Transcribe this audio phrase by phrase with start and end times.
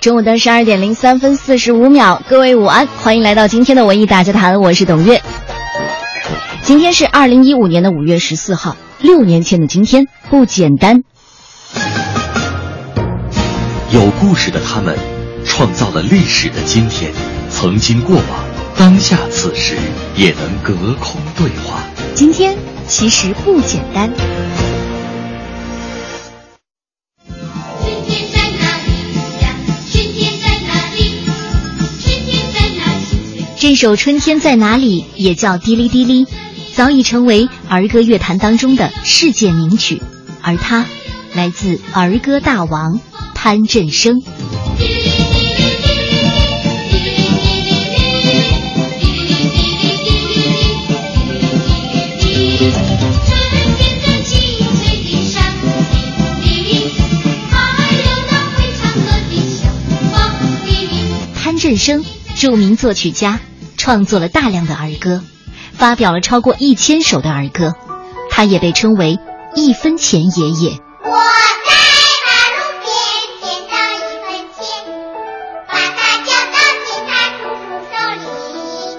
[0.00, 5.20] 中午的十二点零三分四十五秒，各位午安，欢迎来到今天的文艺大家谈，我是董月。
[6.62, 11.02] 今天是二零一五年的五月十四号，六年前的今天不简单。
[13.90, 14.96] 有故事的他们，
[15.44, 17.12] 创造了历史的今天，
[17.50, 18.24] 曾经过往，
[18.78, 19.76] 当下此时
[20.16, 21.82] 也能隔空对话。
[22.14, 22.56] 今天
[22.88, 24.10] 其实不简单。
[33.60, 36.24] 这首《春天在哪里》也叫《滴哩滴哩》，
[36.72, 40.00] 早已成为儿歌乐坛当中的世界名曲，
[40.40, 40.86] 而它
[41.34, 42.98] 来自儿歌大王
[43.34, 44.22] 潘振声。
[61.34, 62.02] 潘振声，
[62.36, 63.38] 著名作曲家，
[63.80, 65.22] 创作了大量的儿歌，
[65.72, 67.72] 发表了超过一千首的儿歌。
[68.30, 69.18] 他也被称为
[69.56, 71.72] “一分钱爷爷我在
[72.28, 72.92] 马路边
[73.40, 74.60] 捡到一分钱，
[75.66, 78.28] 把它交到警察叔叔手里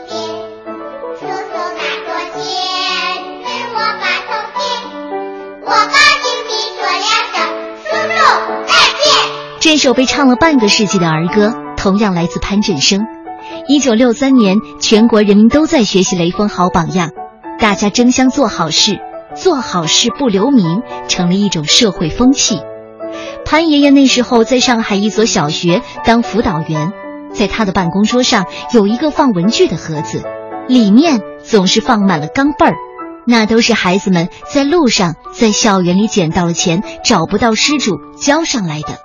[0.09, 0.17] 边。
[1.13, 2.41] 叔叔拿着钱
[3.45, 4.59] 对我把头点，
[5.61, 5.93] 我高
[6.23, 7.37] 兴地说两声
[7.85, 8.17] 叔叔
[8.65, 9.05] 再见。”。
[9.61, 13.05] 这首被唱了半个世纪的儿歌，同样来自潘振声。
[13.71, 17.11] 一九六三年，全国人民都在学习雷锋好榜样，
[17.57, 18.99] 大家争相做好事，
[19.33, 22.59] 做好事不留名，成了一种社会风气。
[23.45, 26.91] 潘爷爷那时候在上海一所小学当辅导员，
[27.33, 30.21] 在他的办公桌上有一个放文具的盒子，
[30.67, 32.75] 里面总是放满了钢镚儿，
[33.25, 38.97] 那都是孩子们在路上、在校园里捡到了钱，找不到失主交上来的。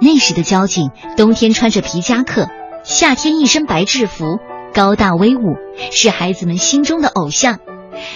[0.00, 2.46] 那时的交警，冬天穿着皮夹克，
[2.88, 4.38] 夏天一身白制服，
[4.72, 5.56] 高大威武，
[5.92, 7.58] 是孩子们心中的偶像。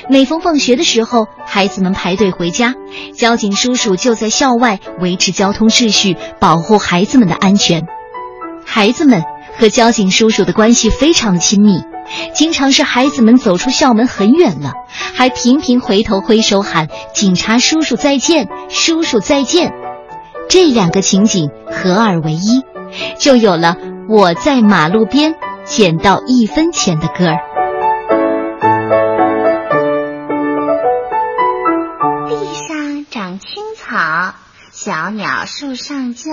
[0.09, 2.75] 每逢放学的时候，孩子们排队回家，
[3.15, 7.83] 交警叔叔就在校外维持交通秩序，保护孩子们的安全。
[8.65, 9.23] 孩子们
[9.59, 11.83] 和交警叔叔的关系非常亲密，
[12.33, 19.71] 经常是孩子们走出校门很远了，还频频回头挥手喊“警察叔叔再见，叔叔再见”。
[20.49, 22.63] 这两个情景合二为一，
[23.19, 23.77] 就有了
[24.09, 27.39] “我在马路边捡到一分钱”的歌儿。
[32.29, 34.35] 地上长青草，
[34.71, 36.31] 小鸟树上叫，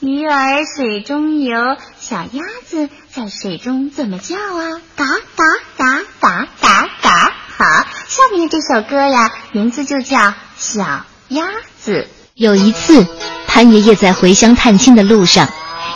[0.00, 1.56] 鱼儿水中游，
[1.98, 4.80] 小鸭子在水中怎么叫啊？
[4.96, 5.44] 嘎嘎
[5.76, 7.32] 嘎嘎嘎嘎。
[7.58, 7.64] 好，
[8.06, 10.16] 下面这首歌呀，名字就叫
[10.56, 11.44] 《小鸭
[11.78, 12.02] 子》。
[12.34, 13.04] 有一次，
[13.48, 15.48] 潘爷爷在回乡探亲的路上，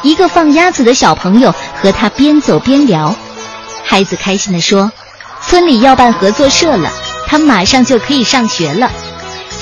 [0.03, 3.15] 一个放鸭子的小朋友和他边走边聊。
[3.85, 4.91] 孩子开心地说
[5.47, 6.91] ：“村里要办合作社了，
[7.27, 8.91] 他马上就可以上学了。”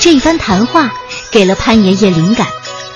[0.01, 0.91] 这一番谈话
[1.31, 2.47] 给了潘爷爷灵感，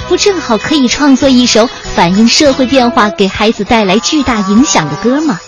[0.08, 5.38] 不正好可以创作一首反映社会变化、给孩子带来巨大影响的歌吗？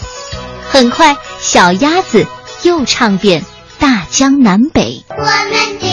[0.69, 2.27] 很快，小鸭子
[2.63, 3.45] 又唱遍
[3.79, 5.03] 大江南北。
[5.11, 5.89] 我们队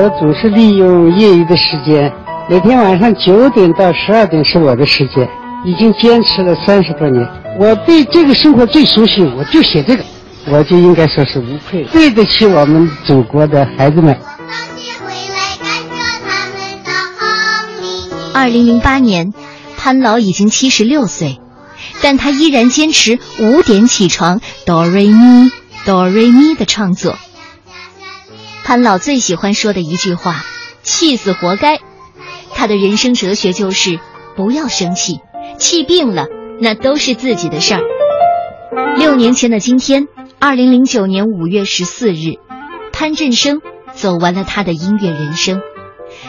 [0.00, 2.12] 我总是利用业余的时间，
[2.48, 5.28] 每天晚上九点到十二点是我的时间，
[5.64, 7.28] 已经坚持了三十多年。
[7.58, 10.04] 我对这个生活最熟悉，我就写这个，
[10.52, 14.16] 我就应该说是无愧，对得起我们祖国的孩子们。
[18.32, 19.34] 二零零八年，
[19.76, 21.40] 潘老已经七十六岁，
[22.02, 25.50] 但他依然坚持五点起床，哆瑞咪
[25.84, 27.18] 哆瑞咪的创作。
[28.68, 30.44] 潘老最喜欢说的一句话
[30.84, 31.78] ：“气死活该。”
[32.52, 33.98] 他的人生哲学就是
[34.36, 35.20] 不要生气，
[35.56, 36.26] 气病了
[36.60, 37.80] 那都是自己的事儿。
[38.98, 40.06] 六年前的今天，
[40.38, 42.34] 二零零九年五月十四日，
[42.92, 43.62] 潘振声
[43.94, 45.62] 走完了他的音乐人生。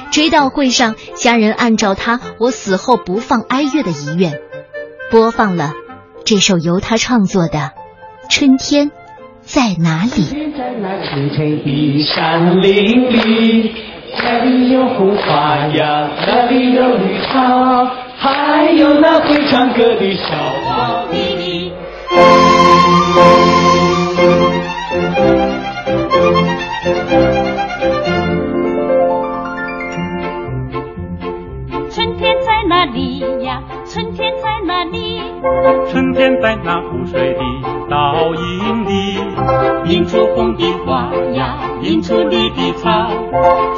[0.10, 4.40] 追悼会上，家人按照他“我死后不放哀乐”的遗愿，
[5.12, 5.74] 播放了
[6.24, 7.60] 这首由他创作的
[8.30, 8.92] 《春天
[9.50, 10.10] 在哪里》。
[10.56, 13.74] 在那青春的山林里，
[14.22, 17.86] 那里有红花呀，那里有绿草，
[18.20, 20.36] 还有那会唱歌的小
[20.66, 21.72] 黄鹂。
[31.90, 33.64] 春天在哪里呀？
[33.88, 35.20] 春天在哪里？
[35.92, 37.40] 春天在那湖水里，
[39.90, 43.10] 映出红的花呀，映出绿的草，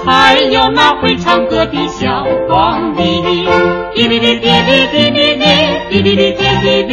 [0.05, 3.47] 还有那会唱歌的小黄鹂。
[3.95, 5.45] 滴哩哩滴哩滴哩哩，
[5.89, 6.91] 滴哩哩滴哩哩，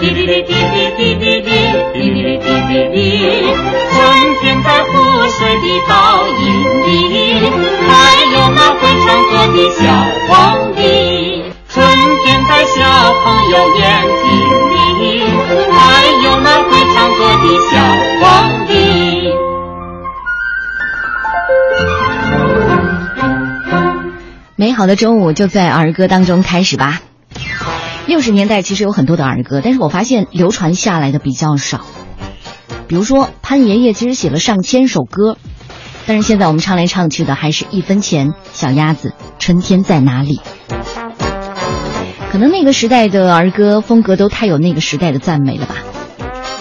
[0.00, 1.48] 滴哩哩滴哩滴哩哩，
[1.92, 2.96] 滴哩哩滴哩哩。
[3.92, 3.94] 春
[4.40, 4.88] 天在湖
[5.28, 5.92] 水的倒
[6.40, 6.42] 影
[6.86, 6.88] 里，
[7.86, 7.92] 还
[8.32, 9.80] 有那会唱歌的小
[10.28, 10.32] 黄
[10.74, 10.80] 鹂。
[11.68, 11.84] 春
[12.24, 12.80] 天在小
[13.22, 13.82] 朋友眼
[14.22, 14.24] 睛
[15.00, 15.02] 里，
[15.72, 17.72] 还有那会唱歌的小
[24.64, 27.02] 美好的中午就在儿歌当中开始吧。
[28.06, 31.82] 六十年代其实有很多的儿歌，但是我发现流传下来的比较少。
[32.88, 35.36] 比如说潘爷爷其实写了上千首歌，
[36.06, 40.40] 但是现在我们唱来唱去的还是一分钱、小鸭子、春天在哪里。
[42.32, 45.74] 可能那个时代的儿歌风格都太有那个时代的赞美了吧。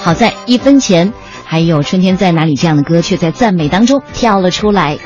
[0.02, 1.14] 好在一分钱
[1.46, 4.98] 还有春天在哪里这样的歌却在赞美当中跳了出来。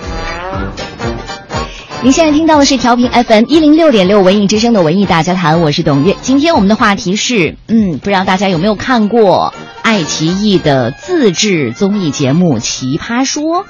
[2.04, 6.16] 您现在听到的是调频 FM 一零六点六文艺之声的文艺大家谈，我是董月。
[6.22, 13.64] 今天我们的话题是，嗯，不知道大家有没有看过爱奇艺的自制综艺节目《奇葩说》？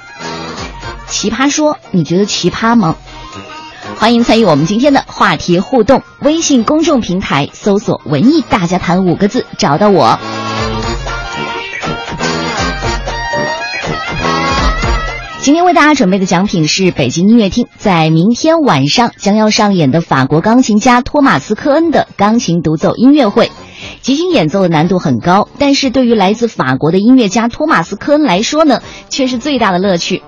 [1.07, 2.97] 奇葩说，你觉得奇葩吗？
[3.95, 10.19] 欢迎参与我们今天的话题互动，微信公众平台搜索“文艺大家谈”五个字，找到我。
[15.39, 23.51] 今天为大家准备的奖品是北京音乐厅在明天晚上将要上演的法国钢琴家托马斯·科恩的钢琴独奏音乐会。
[24.01, 30.21] 即兴演奏的难度很高，但是对于来自法国的音乐家托马斯·科恩来说呢，却是最大的乐趣。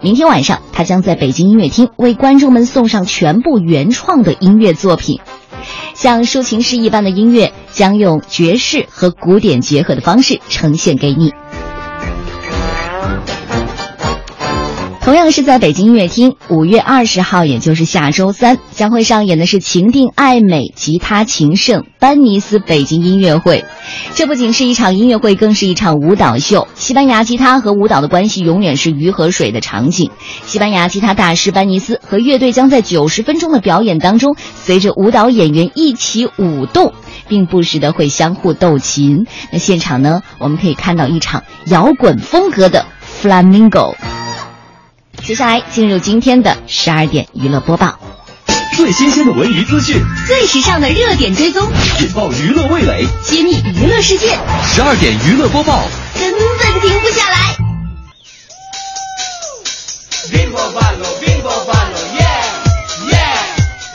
[0.00, 5.20] 明天晚上，他将在北京音乐厅为观众们送上全部原创的音乐作品，
[5.94, 11.32] 像抒情诗一般的音乐，将用爵士和古典结合的方式呈现给你。
[15.08, 23.64] 同样是在北京音乐厅，五月二十号，也就是下周三，将会上演的是情定爱美吉他情圣班尼斯北京音乐会。
[24.14, 26.68] 这不仅是一场音乐会，更是一场舞蹈秀。
[26.74, 30.10] 西班牙吉他和舞蹈的关系永远是鱼和水的场景。
[30.44, 36.92] 西班牙吉他大师班尼斯和乐队将在九十分钟的表演当中，随着舞蹈演员一起舞动，
[37.28, 39.24] 并不时的会相互斗琴。
[39.52, 42.84] 那现场呢，我们可以看到一场摇滚风格的
[43.22, 43.94] flamingo。
[45.24, 47.98] 接下来进入今天的十二点娱乐播报，
[48.76, 51.68] 最新鲜的文娱资讯，最时尚的热点追踪，
[52.00, 54.38] 引爆娱乐味蕾，揭秘娱乐世界。
[54.64, 55.86] 十二点娱乐播报，
[56.18, 57.36] 根本停不下来。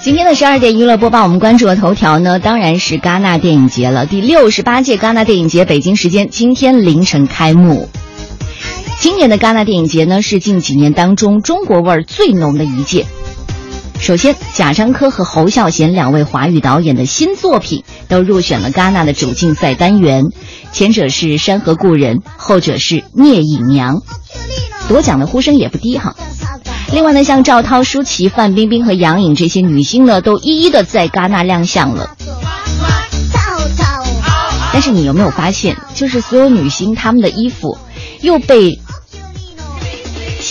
[0.02, 4.06] 今天的十二点娱乐播报，我们关注的头条呢，当然是戛纳电影节了。
[4.06, 7.90] 第六十八届戛纳电影节北京时间今天凌晨开幕。
[9.04, 13.06] 今年的戛纳电影节呢，是近几年当中中国味儿最浓的一届。
[14.00, 20.28] 首先，贾樟柯和侯孝贤两位华语导演的新作品都入选了戛纳的主竞赛单元，
[20.72, 23.98] 前者是《山河故人》，后者是《聂隐娘》，
[24.88, 26.16] 夺奖的呼声也不低哈。
[26.94, 32.16] 另外呢，像赵涛、舒淇、范冰冰和杨颖这些女星呢，都一一的在戛纳亮相了。
[34.72, 37.78] 但是你有没有发现，就是所有女星她们的衣服，
[38.22, 38.80] 又被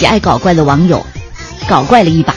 [0.03, 1.07] 喜爱搞怪的网友
[1.69, 2.35] 搞怪了一把。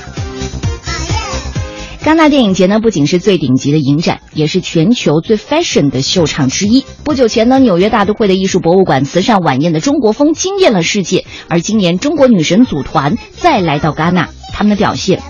[2.04, 6.86] 戛纳电影节呢，不仅是最顶级的影展，也是全球最 fashion 的秀场之一。
[7.04, 11.26] 不久前呢，纽约大都会的艺术博物馆慈善晚宴的中国风惊艳了世界。
[11.48, 15.24] 而今年中国女神组团再来到戛纳，他们的表现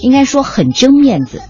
[0.00, 1.40] 应该说很争面子。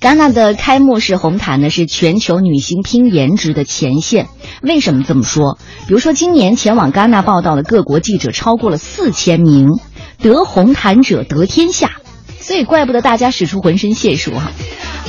[0.00, 4.28] 戛纳的开幕式红毯呢，是全球女星拼颜值的前线。
[4.62, 5.58] 为什么这么说？
[5.86, 9.68] 比如说，今年前往戛纳报道的各国记者超过了四千名，
[10.18, 11.90] 得红毯者得天下。
[12.40, 14.52] 所以怪不得大家使出浑身解数哈，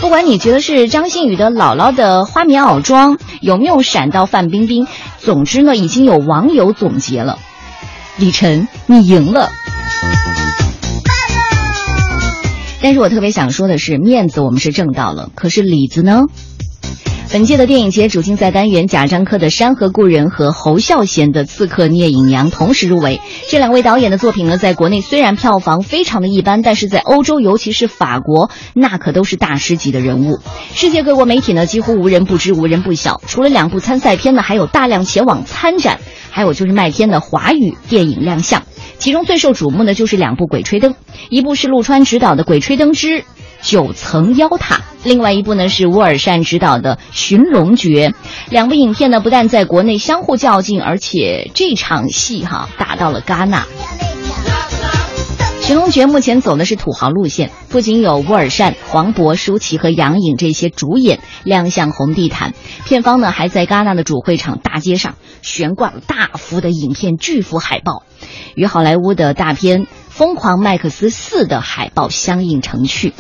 [0.02, 4.86] 不管你觉得是张馨予的姥姥的花棉袄装有没有闪到范冰冰，
[5.20, 7.40] 总之呢，已经有网友总结了，
[8.18, 9.50] 李晨你赢了。
[12.82, 16.24] 但是我特别想说的是，面子我们是挣到了，可是里子呢？
[17.32, 23.22] 本届的电影节主竞赛单元，贾樟柯的《山河故人》和侯孝贤的《刺客聂隐娘》同时入围。
[23.48, 30.40] 这两位导演的作品呢，在国内虽然票房非常的一般，但是在欧洲，尤其是法国，那可都是大师级的人物。
[30.74, 33.22] 世界各国媒体呢，几乎无人不知，无人不晓。
[33.28, 38.64] 除了两部参赛片呢，还有大量前往参展，还有就是卖片的华语电影亮相。
[39.02, 40.94] 其中最受瞩目的就是两部《鬼吹灯》，
[41.30, 43.26] 一部是陆川执导的《鬼吹灯之
[43.60, 48.10] 九层妖塔》，另外一部呢是乌尔善执导的《寻龙诀》。
[48.52, 53.66] 两部影片呢不但在国内相互较劲，而且这场戏哈打到了戛纳。
[55.62, 62.54] 《寻龙诀》目前走的是土豪路线，不仅有乌尔善、黄渤、舒淇和杨颖这些主演亮相红地毯，
[62.86, 68.04] 片方呢还在戛纳的主会场大街上悬挂了大幅的影片巨幅海报，
[68.56, 73.14] 与好莱坞的大片《疯狂麦克斯四》的海报相映成趣。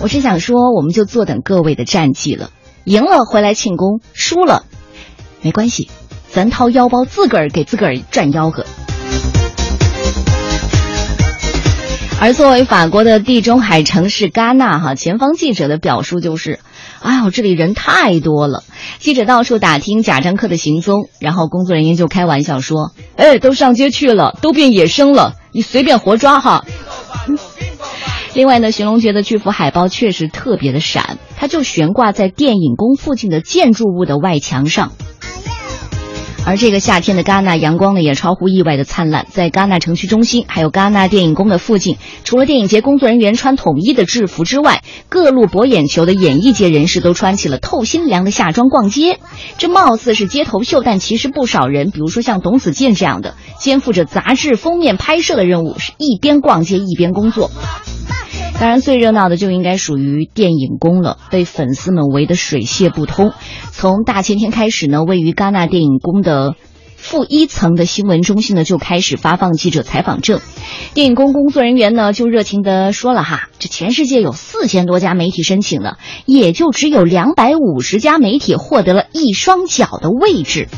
[0.00, 2.50] 我是想说，我们就坐等各位的战绩了，
[2.84, 4.66] 赢了回来庆功，输了
[5.40, 5.90] 没关系，
[6.28, 8.66] 咱掏腰包自个儿给自个儿赚吆喝。
[12.22, 16.60] 而作为法国的地中海城市戛纳，哈，前方记者的表述就是
[17.02, 18.62] ：“哎呦，这里人太多了。”
[19.00, 26.64] 记者到处打听贾樟柯的行踪，然后工作人员就开玩笑说：“哎，都上街去了，都变野生了，你随便活抓哈。”
[28.34, 34.92] 另外呢，《寻龙诀》的巨幅海报确实特别的闪，它就悬挂在电影宫附近的建筑物的外墙上。
[36.44, 39.26] 而这个夏天的戛纳阳光呢，也超乎意外的灿烂。
[39.30, 49.20] 在戛纳城区中心，还有戛纳电影宫的附近，除了电影节工作人员穿统一的制服之外，各路博眼球的演艺界人士都穿起了透心凉的夏装逛街。
[49.56, 57.50] 这貌似是街头秀，但其实不少人，比如说像董子健这样的，肩负着杂志封面拍摄的任务，是一边逛街一边工作。
[58.60, 63.32] 当然，最热闹的就应该属于电影宫了，被粉丝们围得水泄不通。
[63.72, 66.54] 从大前天开始呢，位于戛纳电影宫的
[66.96, 70.40] 负一层的新闻中心呢，就开始发放记者采访证。
[70.94, 80.68] 电影宫工作人员呢，就热情地说了哈，这全世界有四千多家媒体申请的，也就只有两百五十家媒体获得了一双脚的位置。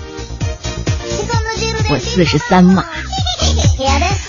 [1.90, 2.84] 我四十三码。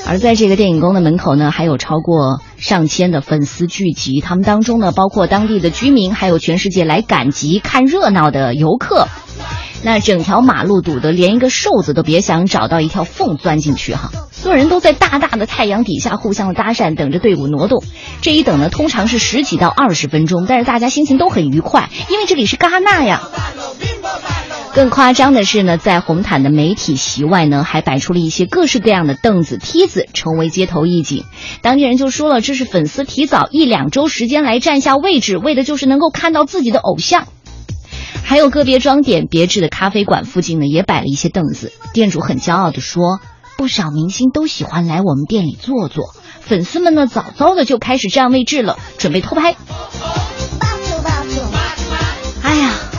[0.08, 9.08] 而在这个电影宫的门口呢，还有超过上千的粉丝聚集，他们当中呢，包括当地的居民，还有全世界来赶集看热闹的游客。
[9.84, 14.10] 那整条马路堵得连一个瘦子都别想找到一条缝钻进去哈！
[14.32, 17.84] 所有人都在大大的太阳底下互相的搭讪，等着队伍挪动。
[18.22, 23.22] 这一等呢，通常是十几到二十分钟，但是大家心情都很愉快，因为这里是戛纳呀。
[24.75, 31.24] 更夸张的是呢，在红毯的媒体席外呢，还摆出了一些各式各样的凳子、梯子，成为街头一景。
[31.62, 37.25] 当地人就说了，这是粉丝提早一两周时间来占下位置，为的就是能够看到自己的偶像。
[38.25, 41.72] 还有个别装点别致的咖啡馆附近呢，也摆了一些凳子。
[41.94, 43.22] 店主很骄傲地说，
[43.55, 49.55] 不少明星都喜欢来我们店里坐坐，粉丝们呢早早的就开始占位置了，准备偷拍。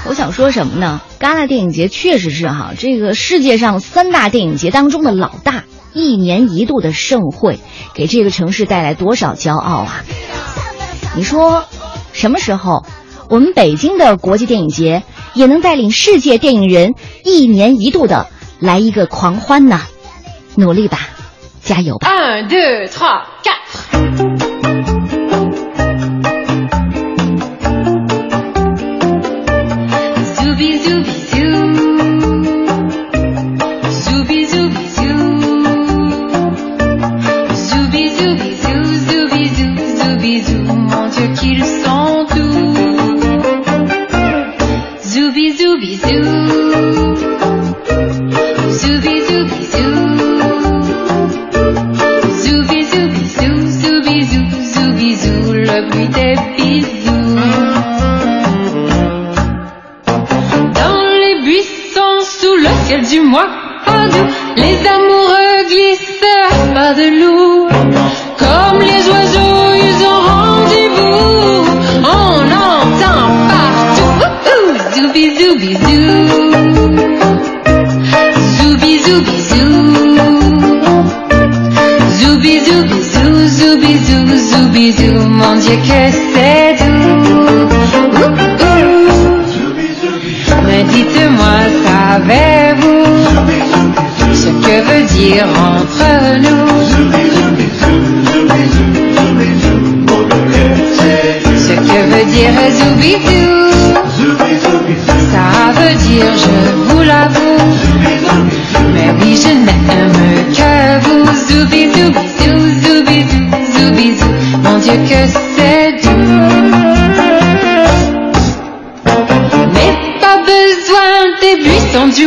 [0.08, 1.00] 我想说什么呢？
[1.18, 7.58] 戛纳电影节确实是哈，这个世界上三大电影节当中的老大，一年一度的盛会，
[7.92, 10.04] 给这个城市带来多少骄傲啊！
[11.16, 11.64] 你说，
[12.12, 12.84] 什么时候
[13.28, 15.02] 我们北京的国际电影节
[15.34, 16.94] 也能带领世界电影人
[17.24, 18.28] 一年一度的
[18.60, 19.80] 来一个狂欢呢？
[20.54, 21.00] 努力吧，
[21.62, 24.55] 加油吧！Un, deux, trois, quatre.
[45.12, 46.75] Zooby zooby zoo.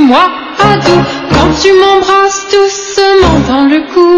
[0.10, 0.74] Mois à.
[1.34, 4.09] Quand tu m'embrasses doucement dans le cou.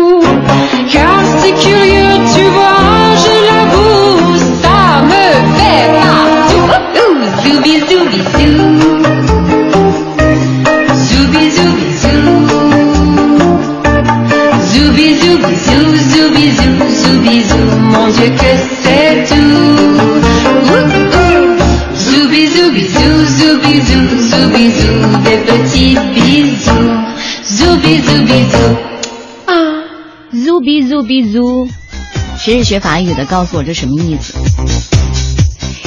[32.43, 33.23] 谁是学法语的？
[33.25, 34.33] 告诉我这什么意思？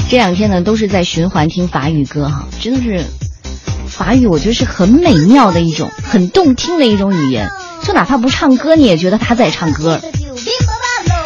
[0.09, 3.05] 这两天呢，都是在循环听法语歌哈，真的是
[3.89, 7.51] 法语，我觉得是很美妙的一种，很动听的一种语言，
[7.83, 10.01] 就哪怕不唱歌，你也觉得他在唱歌。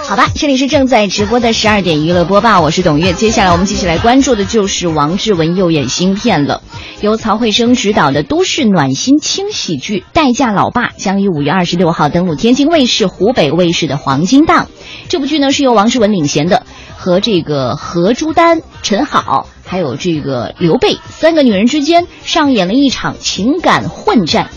[0.07, 3.13] 好吧，这里是正在直播的十二点娱乐播报，我是董月。
[3.13, 6.63] 接下来我们继续来关注的就是王志文右眼芯片了，
[7.01, 14.67] 由曹慧生执导的都市暖心轻喜剧《代驾老爸》将于五月二十六号登陆天津卫视、湖北卫视的黄金档。
[15.09, 24.51] 这部剧呢是由王志文领衔的，和这个何朱丹、陈好还有这个刘备三个女人之间上演了一场情感混战。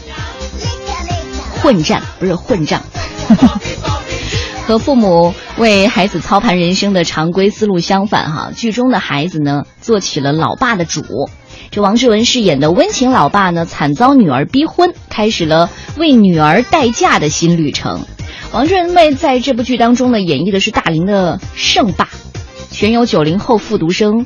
[1.61, 2.81] 混战不是混账。
[4.65, 11.29] 和父母为孩子操盘人生的常规思路相反，哈，剧中的孩子呢做起了老爸的主。
[11.71, 18.05] 这王志文饰演的温情老爸呢，惨遭女儿逼婚，开始了为女儿代嫁的新旅程。
[18.51, 22.09] 王志文妹在这部剧当中呢，演绎的是大龄的剩爸，
[22.71, 24.25] 全由九零后复读生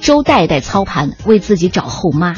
[0.00, 2.34] 周代代操盘，为自己找后妈。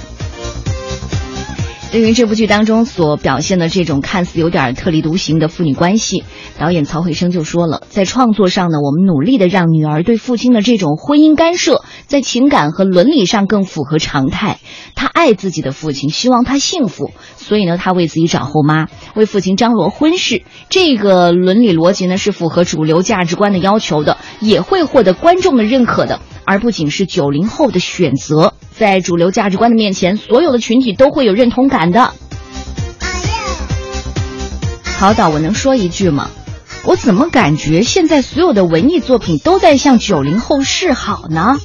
[1.93, 6.25] 对于这部剧当中所表现的这种看似有点特立独行的父女关系，
[6.59, 14.59] 导演曹慧生就说了，在创作上呢，我们努力的让女儿对父亲的这种婚姻干涉，在情感和伦理上更符合常态。
[14.95, 20.45] 她爱自己的父亲，希望他幸福，所以呢，她为自己找后妈，为父亲张罗婚事。
[20.71, 26.21] 这个伦理逻辑呢，是符合主流价值观的要求的，也会获得观众的认可的。
[26.45, 32.13] 而不仅是九零后的选择，在主流价值观的面前，所有的群体都会有认同感的。
[34.85, 36.29] 曹导，我能说一句吗？
[36.85, 41.59] 我怎么感觉现在所有的文艺作品都在向九零后示好呢？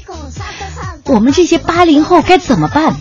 [1.06, 2.96] 我们这些八零后该怎么办？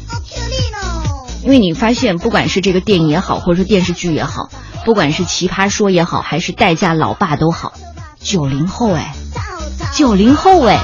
[1.43, 4.49] 因为你发现，不管是这个电影也好，或者说电视剧也好，
[4.85, 7.73] 不管是奇葩说也好，还是代驾老爸都好，
[8.19, 9.15] 九零后哎，
[9.94, 10.79] 九零后哎。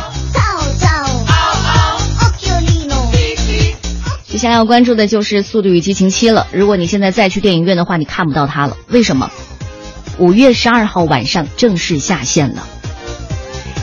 [4.27, 6.47] 接下来要关注的就是《速度与激情七》了。
[6.53, 8.77] 如果你现在再去电影院的话，你看不到它了。
[8.89, 9.31] 为什么？
[10.19, 12.67] 五月十二号晚上正式下线了，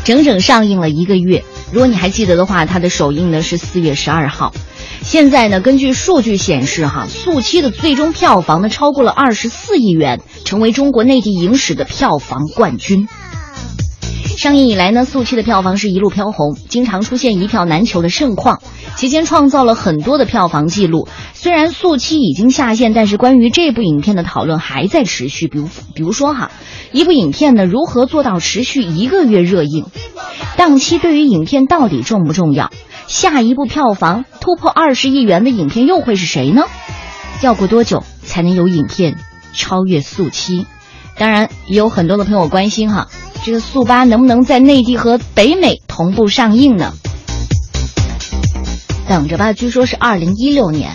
[0.03, 1.43] 整整上映了一个月。
[1.71, 4.53] 如果你还记得的话，它的首映呢是四月十二号。
[5.01, 13.07] 现在呢，根据数据显示，哈，《速七》的最终票房呢超过了二十四亿元，成为中国内地影史的票房冠军。
[14.25, 18.61] 上映以来呢，《速七》的票房是一路飘红，经常出现一票难求的盛况，
[18.95, 21.07] 期间创造了很多的票房记录。
[21.33, 25.47] 虽然《速七》已经下线，但是关于这部影片的讨论还在持续。
[25.47, 26.51] 比如，比如说哈，
[26.93, 29.85] 一部影片呢如何做到持续一个月热映？
[30.55, 32.71] 档期对于影片到底重不重要？
[33.07, 36.63] 下一部票房突破二十亿元的影片又会是谁呢？
[37.41, 39.15] 要过多久才能有影片
[39.53, 40.61] 超越《速七》？
[41.17, 43.07] 当然，也有很多的朋友关心哈。
[43.43, 46.93] 这个速八能不能在内地和北美同步上映呢？
[49.07, 50.91] 等着吧，据说是二零一六年。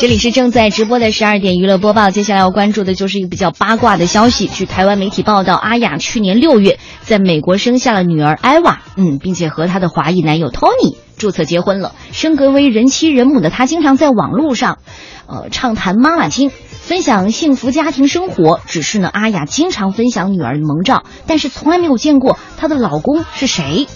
[0.00, 4.46] 这里是正在直播的十二点娱乐播报，接下来要关注的就是一个比较八卦的消息。
[4.46, 11.94] 据台湾媒体报道，阿雅去年六月在美国生下了女儿艾娃，嗯，并且和她的华裔男友 Tony 注册结婚了。
[12.12, 14.78] 升格为人妻人母的她，经常在网络上，
[15.26, 16.52] 呃，畅谈妈妈经。
[16.88, 23.86] 分享幸福家庭生活，只是呢，阿雅经常分享女儿的萌照，但是从来没有见过她的老公是谁。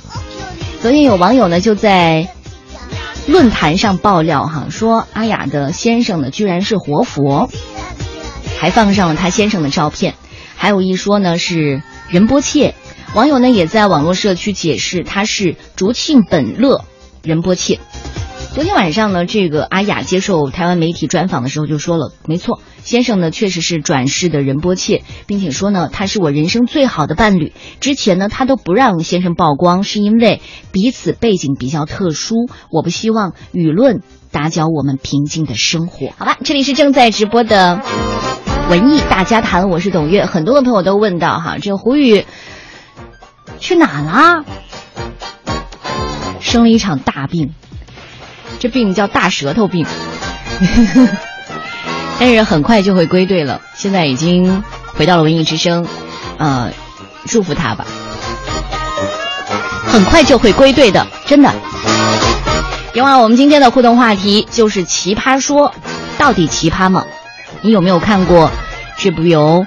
[0.82, 2.28] 昨天有网友呢就在
[3.26, 7.48] 论坛上爆料哈，说阿雅的先生呢居然是活佛，
[8.58, 10.12] 还放上了他先生的照片，
[10.54, 12.74] 还有一说呢是仁波切。
[13.14, 16.84] 网友呢也在网络社区解释他是竹庆本乐
[17.22, 17.80] 仁波切。
[18.52, 27.52] 昨天晚上呢，这个阿雅接受台湾媒体专访的时候就说了，没错，先生呢，确实是转世的仁波切，并且说呢，他是我人生最好的伴侣。
[27.80, 30.42] 之前呢，他都不让先生曝光，是因为
[30.72, 36.12] 彼此背景比较特殊，我不希望舆论打搅我们平静的生活。
[36.18, 37.80] 好吧，这里是正在直播的
[38.68, 40.26] 文艺大家谈，我是董月。
[40.26, 42.26] 很多的朋友都问到哈，这胡宇
[43.58, 44.44] 去哪了？
[46.40, 47.54] 生了一场大病，
[48.58, 49.86] 这病叫大舌头病。
[52.18, 54.62] 但是很快就会归队了，现在已经
[54.94, 55.86] 回到了文艺之声，
[56.38, 56.70] 呃，
[57.26, 57.84] 祝福他吧。
[59.86, 61.52] 很快就会归队的，真的。
[62.94, 65.70] 另外，我们今天的互动话题就是《奇葩说》，
[66.16, 67.04] 到底奇葩吗？
[67.60, 68.50] 你有没有看过
[68.96, 69.66] 这部由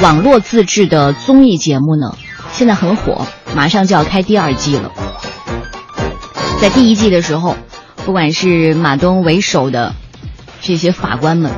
[0.00, 2.16] 网络自制的综艺节目呢？
[2.52, 4.92] 现在很火，马上就要开第二季了。
[6.60, 7.56] 在第一季的时候，
[8.04, 9.94] 不管是马东为首的。
[10.66, 11.52] 这些法官们，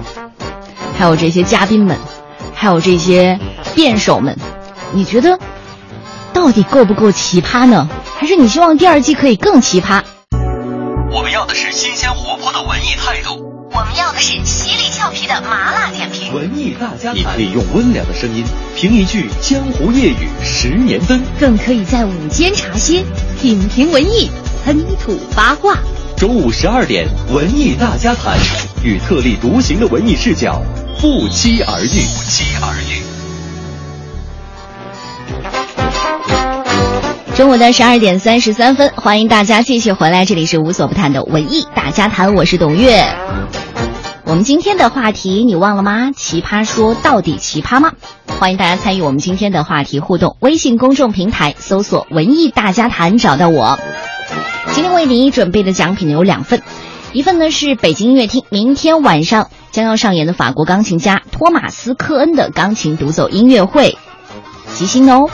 [0.98, 1.96] 还有这些嘉宾们，
[2.52, 3.38] 还有这些
[3.76, 4.36] 辩手们，
[4.92, 5.38] 你觉得
[6.32, 7.88] 到底够不够奇葩呢？
[8.18, 10.02] 还是你希望第二季可以更奇葩？
[11.12, 16.34] 我们要的是新鲜活泼的文艺态度，我们要的是犀利俏皮的麻辣点评。
[16.34, 18.42] 文艺大家谈，你可以用温良的声音
[18.74, 23.04] 评一句江湖夜雨十年灯，更可以在午间茶歇
[23.40, 24.28] 品评文艺，
[24.64, 25.78] 喷吐八卦。
[26.16, 28.38] 中午十二点，文艺大家谈。
[28.82, 30.62] 与特立独行的文艺视角
[30.98, 31.84] 不期而遇。
[31.84, 33.02] 不期而遇。
[37.36, 43.04] 中午的十二点三十三分，欢迎大家继续回来，这里是无所不谈的文艺大家谈，我是董月。
[44.24, 46.12] 我们今天的话题你忘了吗？
[46.16, 47.92] 奇葩说到底奇葩吗？
[48.40, 53.78] 欢迎大家参与我们今天的话题互动，微信公众平台搜索“文艺大家谈”找到我。
[54.76, 56.60] 今天为您准备的奖品呢有两份。
[57.14, 63.96] 一份呢是北京音乐厅明天晚上将要上演的法国钢琴家托马斯科恩的钢琴独奏音乐会，
[64.74, 65.30] 吉星哦！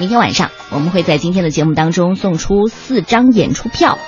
[0.00, 3.98] 明天晚上我们会在今天的节目当中送出四张演出票。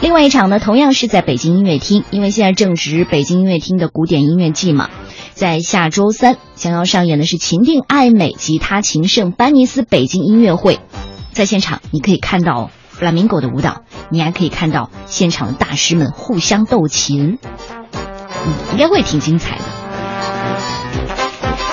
[0.00, 4.88] 另外一场呢，同样是在北京音乐厅，因为现在正值北京音乐厅的古典音乐季嘛，
[5.34, 10.80] 在下周三将要上演的是秦定爱美吉他琴圣班尼斯北京音乐会，
[11.32, 12.70] 在现场你可以看到。
[12.96, 19.62] 弗拉明戈的舞蹈，你还可以看到现场的大师们互相斗琴，嗯，应该会挺精彩的。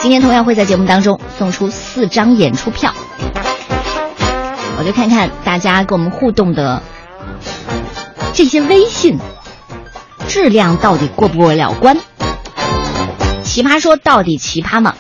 [0.02, 2.92] 今天同样会在节目当中送出四张演出票，
[4.80, 6.82] 我就看看大家跟我们互动的
[8.34, 9.20] 这些微信
[10.28, 11.98] 质量到底过不过了关？
[13.44, 14.96] 奇葩说到底奇葩吗？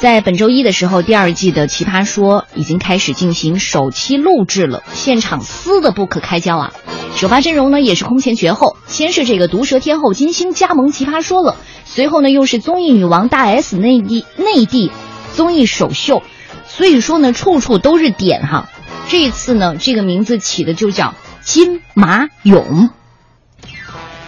[0.00, 6.72] 在本周一的时候，第二季的《奇葩说》已经开始进行首期录制了，现场撕的不可开交啊！
[7.14, 14.90] 首发阵容呢也是空前绝后，先是这个毒舌天后金星加盟《奇葩说》了，随后呢又是综艺女王大 S 内地内地
[15.34, 16.22] 综艺首秀，
[16.66, 18.70] 所以说呢处处都是点哈。
[19.10, 22.88] 这一次呢这个名字起的就叫金马勇，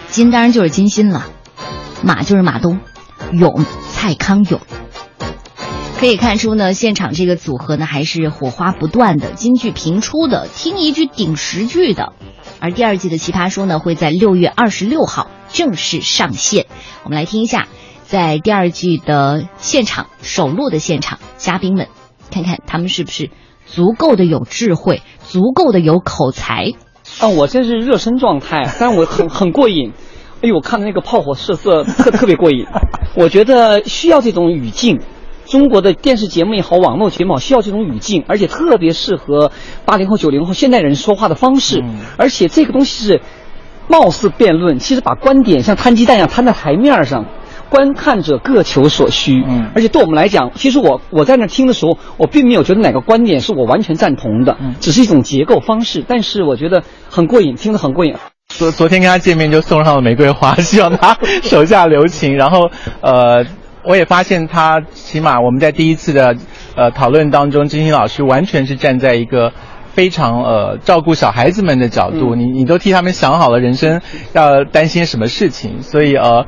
[0.09, 1.25] 金当然就是金星了，
[2.03, 2.79] 马就是马东，
[3.31, 4.61] 勇蔡康永。
[5.99, 12.11] 可以看出呢，现场这个组合呢还是火花不断的，金句频出的，听一句顶十句的。
[12.59, 16.65] 而第二季的《奇葩说》呢，会在六月二十六号正式上线。
[17.03, 17.67] 我们来听一下，
[18.03, 21.87] 在第二季的现场首录的现场，嘉宾们
[22.31, 23.31] 看看他们是不是
[23.65, 26.73] 足够的有智慧，足够的有口才。
[27.19, 29.93] 啊，我这是热身状态， 但我很很过瘾。
[30.41, 32.65] 哎呦，我看的那个炮火射色特特别过瘾。
[33.15, 34.99] 我觉得需要这种语境。
[35.53, 39.51] 中国的电视节目也好，网络节目需要这种语境，而且特别适合
[39.85, 41.83] 八零后、九零后现代人说话的方式。
[42.17, 43.21] 而且这个东西是
[43.87, 47.27] 貌似辩论，其实把观点像摊鸡蛋一样摊在台面上，
[47.69, 49.43] 观看者各求所需。
[49.47, 56.03] 嗯，而且对我们来讲，其实我我在那听的时候，我并没有觉得哪个观点是我完全赞同的，只是一种结构方式。
[56.07, 58.15] 但是我觉得很过瘾，听得很过瘾。
[58.47, 62.37] 昨昨天跟他见面就送上了玫瑰花，希望他手下留情。
[62.37, 63.45] 然后呃。
[63.85, 66.35] 我也发现他，起码我们在第一次的
[66.75, 69.51] 呃讨论当中，金星老师完全是站在一个
[69.93, 74.01] 非常呃照顾小孩子们的角度，你你都替他们想好了人生
[74.33, 76.45] 要担心什么事情，所以呃，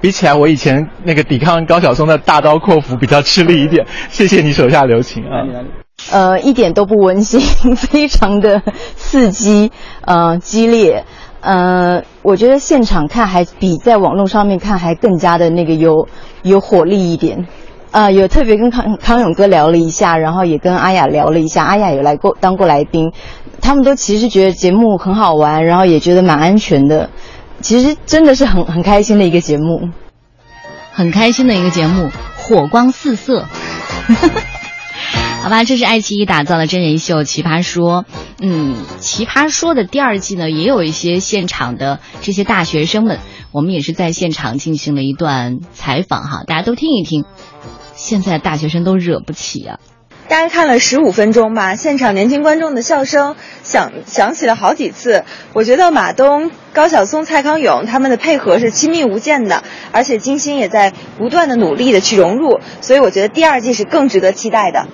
[0.00, 3.86] 比起来我以前那个抵抗高晓松的大刀阔斧比较吃力一点。
[4.10, 5.42] 谢谢你手下留情啊。
[6.12, 7.40] 呃，一点都不温馨，
[7.74, 8.62] 非常的
[8.96, 11.04] 刺激，呃，激烈。
[11.46, 16.08] 呃，我觉得现场看还比在网络上面看还更加的那个有
[16.42, 17.46] 有火力一点，
[17.92, 23.12] 啊，有特别跟康康永哥聊了一下，然后也跟阿雅聊了一下，阿雅有来过当过来宾，
[23.60, 27.10] 他们都其实觉得节目很好玩，然后也觉得蛮安全的，
[27.60, 29.90] 其实真的是很很开心的一个节目。
[30.90, 33.44] 很开心的一个节目，火光四射。
[35.42, 38.04] 好吧，这是爱奇艺打造的真人秀《奇葩说》。
[38.40, 43.20] 嗯，《奇葩说》的第二季呢，也有一些现场的这些大学生们，
[43.52, 47.24] 我们也是在现场进行了一段采访哈，大家都听一听。
[47.94, 49.78] 现在大学生都惹不起啊！
[50.28, 55.24] 大概看了十五分钟吧，现场年轻观众的笑声响响起了好几次。
[55.52, 59.62] 我觉得马东、高晓松、蔡康永他们的配合是亲密无间的，
[59.92, 64.88] 而且金星也在不断的努力的去融入，所以我觉得第二季是更值得期待的。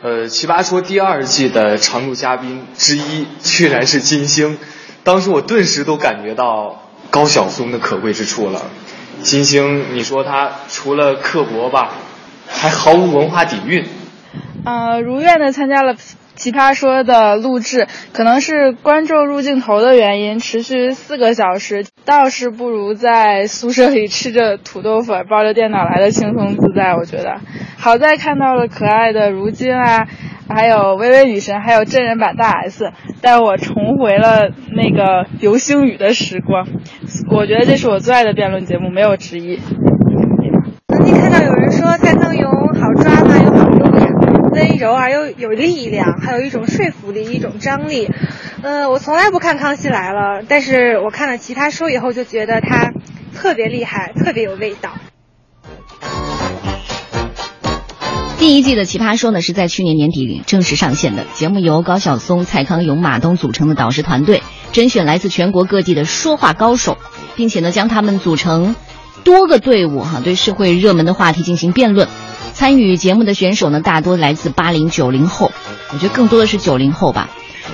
[0.00, 4.58] 呃，《奇葩说》第二季的常驻嘉宾之一居然是金星，
[5.02, 8.70] 当时我顿时都感觉到高晓松的可贵之处了。
[9.22, 11.94] 金星，你说他除了刻薄吧，
[12.46, 13.84] 还毫无文化底蕴。
[14.64, 15.94] 呃，如愿的参加了
[16.34, 26.94] 《奇葩说》的录制，可能是观众入镜头的原因，持续四个小时，倒是不如在宿舍里吃着土豆粉抱着电脑来的轻松自在。
[26.94, 27.40] 我觉得，
[27.78, 30.06] 好在看到了可爱的如今啊，
[30.48, 32.92] 还有微微女神，还有真人版大 S，
[33.22, 36.66] 带我重回了那个流星雨的时光。
[37.30, 39.58] 我觉得这是我最爱的辩论节目，没有之一。
[40.88, 42.67] 曾经看到有人说蔡康永，
[44.58, 48.10] 温柔而又有力量，还有一种说服力，一种张力。
[48.62, 52.90] 呃，我从来不看《康熙来了》，但是我看了《奇葩说》以后，就觉得他
[53.36, 54.90] 特别厉害，特别有味道。
[58.38, 61.24] 第一季的《奇葩说》呢，是在去年年底正式上线的。
[61.34, 64.42] 节目由高晓松、蔡康永、马东组成的导师团队，
[64.72, 66.98] 甄选来自全国各地的说话高手，
[67.36, 68.74] 并且呢，将他们组成
[69.22, 72.08] 多个队伍，哈，对社会热门的话题进行辩论。
[72.58, 75.52] 参与节目的选手呢，大多来自八零九零后，
[75.92, 77.30] 我觉得更多的是九零后吧。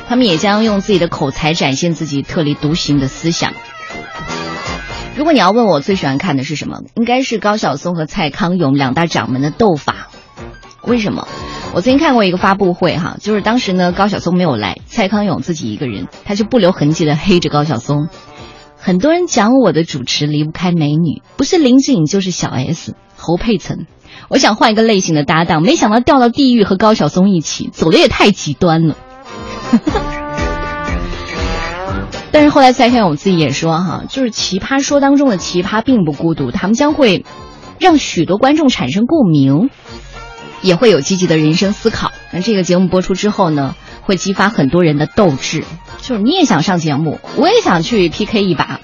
[0.07, 3.55] 他们也将用自己的口才展现自己特立独行的思想。
[5.17, 10.11] 如果你要问我最喜欢看的是什么，应该是高晓松和蔡康永两大掌门的斗法。
[10.83, 11.27] 为什么？
[11.73, 18.09] 我曾经看过一个发布会哈，就是当时呢高晓松没有来，蔡康永自己一个人，他就不留痕迹的黑着高晓松。
[18.77, 23.87] 很多人讲我的主持离不开美女，不是林志颖就是小 S、侯佩岑。
[24.29, 28.97] 我想换一个类型的搭档，没想到掉到地狱和高晓松一起，走的也太极端了。
[32.31, 37.25] 但是后来蔡康永自己也说哈，就是《奇葩说》当中的奇葩并不孤独，他们将会
[37.79, 39.71] 让许多观众产生共鸣，
[40.61, 42.11] 也会有积极的人生思考。
[42.33, 45.63] 那这个节目播出之后呢，会激发很多人的斗志，
[46.01, 48.81] 就是你也想上节目，我也想去 PK 一把。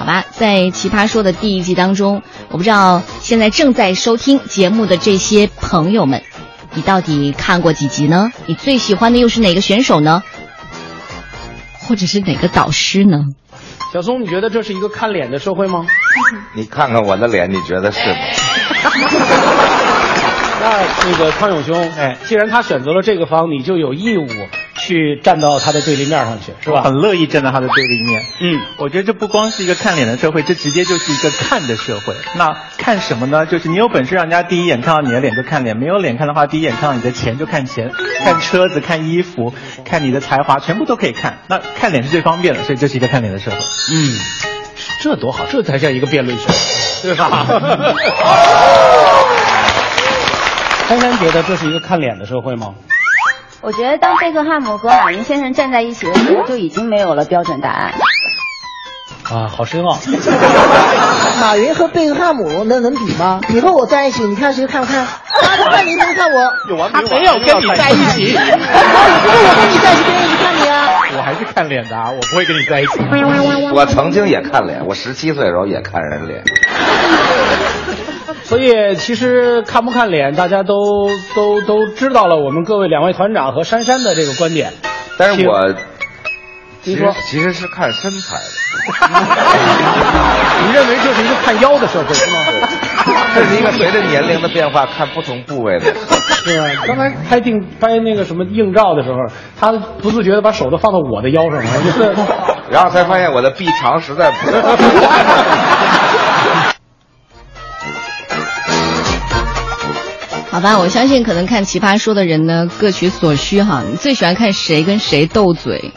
[0.00, 6.22] 好吧，在《奇葩说》的第一季当中，我不知道现在正在收听节目的这些朋友们，
[6.72, 8.32] 你到底看过几集呢？
[8.46, 10.22] 你最喜欢的又是哪个选手呢？
[11.80, 13.26] 或者是哪个导师呢？
[13.92, 15.84] 小松，你觉得这是一个看脸的社会吗？
[16.56, 18.16] 你看看我的脸，你觉得是吗？
[20.62, 24.26] 那那个康永兄，哎，既然他选择了这个方，你就有义务。
[24.80, 26.82] 去站到他的对立面上去，是吧？
[26.82, 28.22] 很乐意站到他的对立面。
[28.40, 32.14] 嗯，我觉得这不光是一个看脸的社会，这直接就是一个看的社会。
[32.36, 33.46] 那看什么呢？
[33.46, 37.90] 就是你有本事让人家第一眼看到你的脸就看脸，没有脸看的话，第一眼看到你的钱就看钱，
[38.24, 41.38] 看车子、看衣服、看你的才华，全部都可以看。
[41.48, 43.56] 那看脸是最方便的，所以这是一个看脸的社会。
[43.92, 44.18] 嗯，
[45.02, 46.54] 这多好，这才叫一个辩论社会，
[47.02, 47.46] 对吧？
[50.88, 52.74] 珊珊觉得这是一个看脸的社会吗？
[53.62, 57.92] 我觉得当贝克汉姆和马云先生站在一起的时候，就已经没有了标准答案。
[59.30, 59.98] 啊，好深奥。
[61.40, 63.40] 马云和贝克汉姆那能比吗？
[63.48, 65.06] 你和我在一起，你看谁看不看？
[65.42, 66.50] 他看你，他看我。
[66.90, 68.34] 他没有跟你在一起。
[68.34, 68.40] 我
[69.22, 70.88] 不是我跟你在一起，跟你看你啊。
[71.18, 72.98] 我还是看脸的，我不会跟你在一起。
[73.74, 76.42] 我曾经也看脸，我十七岁的时候也看人脸。
[78.50, 82.34] 所以其实看不看脸，大家都都都知道了。
[82.36, 84.72] 我们各位两位团长和珊珊的这个观点，
[85.16, 85.72] 但是我
[86.82, 88.42] 其实其实是看身材的。
[90.66, 92.38] 你认为这是一个看腰的社会是吗？
[93.36, 95.94] 这是一个随着年龄的变化看不同部位的。
[96.44, 99.18] 对啊，刚才拍定拍那个什么硬照的时候，
[99.60, 99.70] 他
[100.02, 101.70] 不自觉的把手都放到我的腰上了，
[102.68, 104.50] 然后才发现我的臂长实在不。
[110.50, 113.84] 好吧，我相信可能看《奇葩说》的人呢各取所需哈。
[113.88, 115.92] 你最喜欢看谁跟谁斗嘴？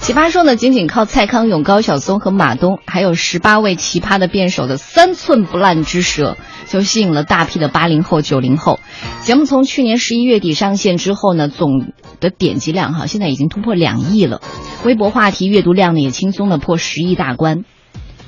[0.04, 6.36] 《奇葩说》呢仅仅靠蔡康永、高晓松和马东，还有十八位奇葩的辩手的三寸不烂之舌，
[6.68, 8.80] 就吸引了大批的八零后、九零后。
[9.20, 14.40] 节目从去年十一月底上线之后呢，总的点击量哈现在已经突破两亿了，
[14.84, 17.64] 微博话题阅读量呢也轻松的破十亿大关。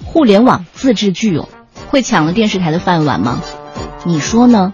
[0.05, 1.49] 互联网自制剧哦，
[1.89, 3.41] 会抢了电视台的饭碗吗？
[4.07, 4.73] 你说呢？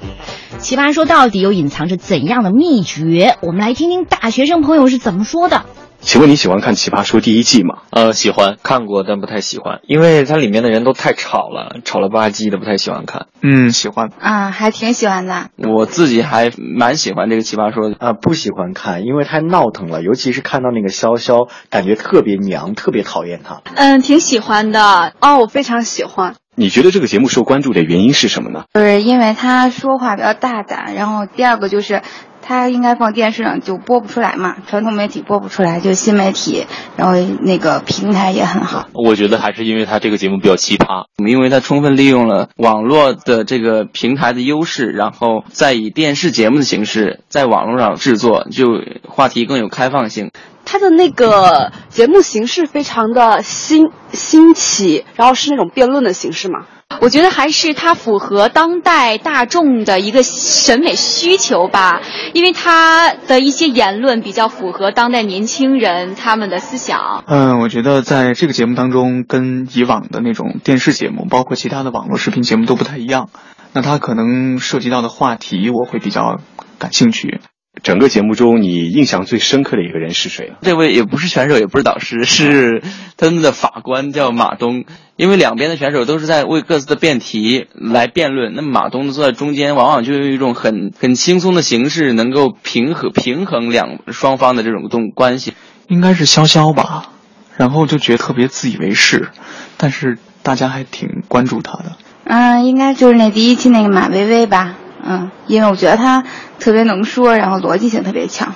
[0.58, 3.36] 奇葩说到底又隐藏着怎样的秘诀？
[3.42, 5.64] 我们来听听大学生朋友是怎么说的。
[6.00, 7.82] 请问你喜欢看《奇葩说》第一季吗？
[7.90, 13.26] 呃，喜欢看过，但不太喜欢，因为它里面的人都太吵了，吵了吧唧的，不太喜欢看。
[13.42, 15.50] 嗯，喜欢啊，还挺喜欢的。
[15.58, 23.60] 我自己还蛮喜欢这个《奇葩说》的啊，不喜欢看，因为太闹腾了，尤其是看到那个潇潇，感觉特别娘，特别讨厌他。
[23.74, 26.34] 嗯，挺喜欢的哦，我非常喜欢。
[26.60, 28.64] 你觉得这个节目受关注的原因是什么呢？
[28.74, 32.02] 就是因为他说话比较大胆，然后第二个就是。
[32.42, 36.64] 他应该放电视上就播不出来嘛，传统媒体播不出来，就新媒体，
[36.96, 38.88] 然后那个平台也很好。
[38.92, 50.32] 我觉得还是因为他这个节目比较奇葩，因为他充分利用了网络的这个平台的优势，然后再以电视节目的形式在网络上制作，就话题更有开放性。
[50.70, 56.60] 他的那个节目形式非常的新新奇，然后是那种辩论的形式嘛。
[57.00, 62.02] 我觉得还是它符合当代大众的一个审美需求吧，
[62.34, 67.24] 因为他的一些言论比较符合当代年轻人他们的思想。
[67.26, 73.28] 嗯，我觉得在这个节目当中，跟以往的那种电视节目，包括其他的网络视频节目都不太一样。
[73.72, 76.38] 那它可能涉及到的话题，我会比较
[76.78, 77.40] 感兴趣。
[77.82, 80.52] 整个节目中，你印象最深刻的一个人是谁？
[80.60, 82.82] 这位也不是选手，也不是导师， 是
[83.16, 84.84] 他们的法官，叫马东。
[85.16, 95.54] 因为两边的选手都是在为各自的辩题来辩论，那么马东坐在中间，往往就用一种很很轻松的形式，能够平和平衡两双方的这种动关系。
[95.88, 97.10] 应该是潇潇吧，
[97.56, 99.28] 然后就觉得特别自以为是，
[99.76, 101.96] 但是大家还挺关注他的。
[102.24, 104.76] 嗯，应该就是那第一期那个马薇薇吧。
[105.04, 106.24] 嗯，因为我觉得他
[106.58, 108.54] 特别能说，然后逻辑性特别强。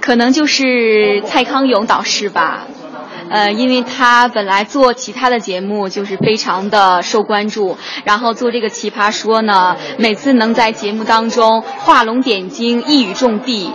[0.00, 2.66] 可能就是蔡康永导师吧，
[3.28, 13.72] 呃，因为他本来做其他的节目就是非常的受关注，然后做这个奇葩说呢，每次能在节目当中画龙点睛，一语中的，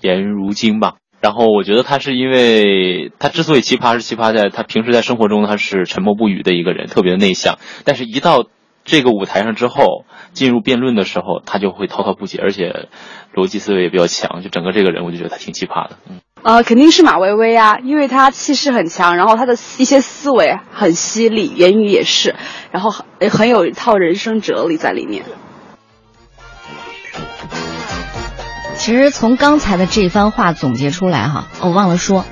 [0.00, 0.94] 言如金吧。
[1.20, 8.44] 然后我觉得他是因为他之所以奇葩是奇葩在他平时在生活中他是沉默不语的一个人，特别的内向，但是一到
[8.86, 10.06] 这个舞台上之后。
[10.32, 12.90] 进入辩论的时候，他就会滔滔不绝，而且
[13.34, 14.42] 逻辑思维也比较强。
[14.42, 15.96] 就整个这个人，我就觉得他挺奇葩的。
[16.10, 22.34] 嗯，呃，肯定是马薇薇啊，因为她气势很强，然后她的一些思维很犀利，言语也是，
[22.70, 25.24] 然后很很有一套人生哲理在里面。
[28.74, 32.26] 其实从刚才的这番话总结出来哈，我忘了说，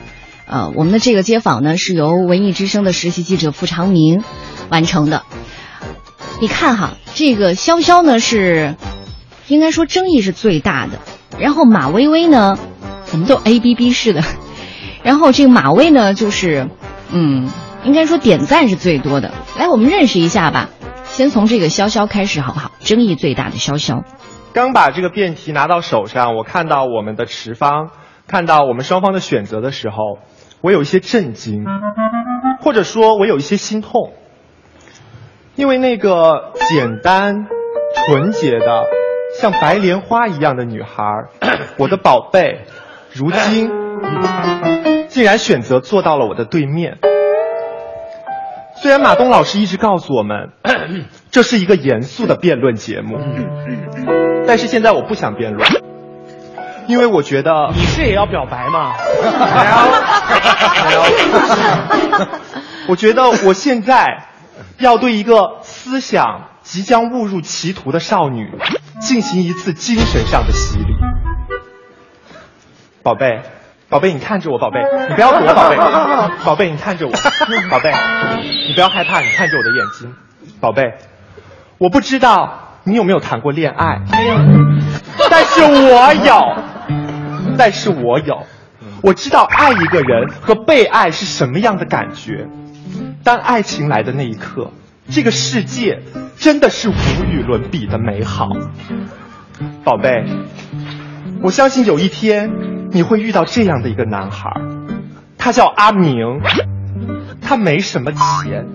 [0.46, 4.22] 呃，我们的这个街访呢是由文艺之声的实习记者付长明
[4.68, 5.22] 完成的。
[6.44, 8.74] 你看哈，这个潇潇呢是，
[9.48, 10.98] 应该说争议是最大的，
[11.38, 12.58] 然后马薇薇呢，
[13.04, 14.22] 怎么都 A B B 式的，
[15.02, 16.68] 然后这个马薇呢就是，
[17.10, 17.48] 嗯，
[17.82, 19.32] 应该说点赞是最多的。
[19.58, 20.68] 来，我们认识一下吧，
[21.06, 22.72] 先从这个潇潇开始好不好？
[22.80, 24.02] 争议最大的潇潇，
[24.52, 27.88] 刚把这个辩题拿到手上，我看到我们的持方，
[28.26, 29.96] 看到我们双方的选择的时候，
[30.60, 31.64] 我有一些震惊，
[32.60, 34.12] 或者说我有一些心痛。
[35.56, 37.46] 因为那个简单、
[38.06, 38.84] 纯洁的，
[39.40, 41.04] 像白莲花一样的女孩，
[41.78, 42.66] 我的宝贝，
[43.12, 43.70] 如今
[45.08, 46.98] 竟然选择坐到了我的对面。
[48.74, 50.50] 虽然马东老师一直告诉我们，
[51.30, 53.16] 这是一个严肃的辩论节目，
[54.48, 55.68] 但是现在我不想辩论，
[56.88, 58.92] 因为我觉得你是也要表白吗？
[62.88, 64.24] 我觉得我现在。
[64.78, 68.50] 要对一个思想即将误入歧途的少女
[69.00, 70.96] 进行一次精神上的洗礼。
[73.02, 73.42] 宝贝，
[73.88, 75.76] 宝贝，你看着我，宝贝，你不要躲，宝贝，
[76.44, 77.12] 宝贝，你看着我，
[77.70, 77.92] 宝贝，
[78.66, 80.14] 你不要害怕，你看着我的眼睛，
[80.60, 80.94] 宝贝，
[81.78, 84.00] 我不知道你有没有谈过恋爱，
[85.30, 86.56] 但是我有，
[87.58, 88.46] 但是我有，
[89.02, 92.48] 我知道爱一个人和被爱是什么样的感觉。
[93.24, 94.70] 当爱情来的那一刻，
[95.08, 96.02] 这个世界
[96.36, 98.50] 真的是无与伦比的美好。
[99.82, 100.26] 宝贝，
[101.42, 102.50] 我相信有一天
[102.90, 104.50] 你会遇到这样的一个男孩，
[105.38, 106.42] 他叫阿明，
[107.40, 108.66] 他没什么钱，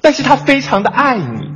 [0.00, 1.50] 但是他非常的爱你，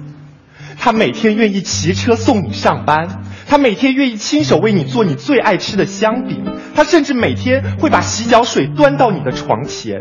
[0.79, 6.45] 他每天愿意骑车送你上班，他每天愿意亲手为你做你最爱吃的香饼，
[6.75, 10.01] 他甚至每天会把洗脚水端到你的床前。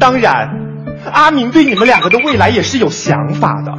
[0.00, 0.66] 当然。
[1.12, 3.72] 阿明对你们两个的未来也是有想法的，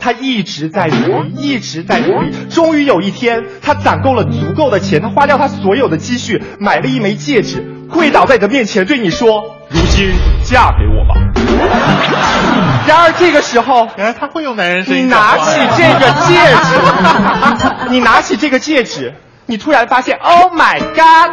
[0.00, 2.30] 他一直在努力，一直在努力。
[2.50, 10.12] 终于有一天，他攒够了足够的钱，他花掉他所有的积蓄，买了一枚戒指，跪倒在你的面前，对你说：“如今
[10.44, 11.14] 嫁给我吧。
[12.86, 16.34] ”然而这个时候，原来他会用男人声你拿起这个戒
[16.64, 19.14] 指， 你拿起这个戒指，
[19.46, 21.30] 你突然发现，Oh my God，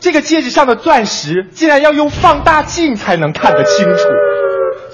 [0.00, 4.02] 这个戒指上的钻石竟然要用放大镜才能看得清楚。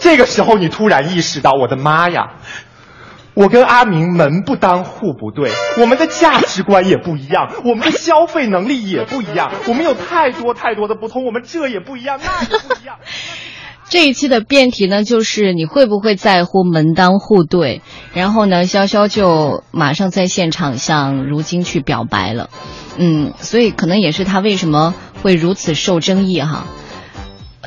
[0.00, 2.30] 这个时候，你突然意识到，我的妈呀！
[3.40, 12.96] 我跟阿明门不当户不对，我们的价值观也不一样，我们的消费能力也不一样，我们有太多太多的不同，我们这也不一样，那也不一样。
[13.88, 17.80] 这一期的辩题呢，就是你会不会在乎门当户对？
[18.12, 22.50] 然后呢，潇潇就马上在现场向如今去表白了，
[22.98, 26.66] 嗯，所以可能也是他为什么会如此受争议哈。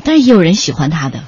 [0.05, 1.19] 但是也有人喜欢他的。